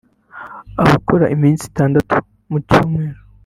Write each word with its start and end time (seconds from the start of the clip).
bagakora 0.77 1.25
iminsi 1.35 1.63
itandatu 1.71 2.13
mu 2.49 2.57
cyumweru 2.67 3.19